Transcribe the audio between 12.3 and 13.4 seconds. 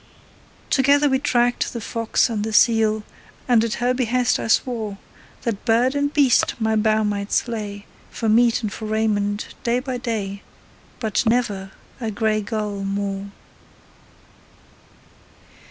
gull more.